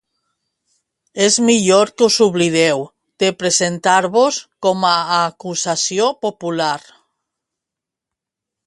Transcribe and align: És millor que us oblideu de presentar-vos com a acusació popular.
És 1.25 1.35
millor 1.49 1.91
que 2.01 2.07
us 2.11 2.17
oblideu 2.27 2.81
de 3.25 3.31
presentar-vos 3.43 4.41
com 4.69 4.89
a 4.95 4.95
acusació 5.21 6.11
popular. 6.29 6.77